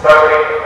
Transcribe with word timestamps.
Starting 0.00 0.57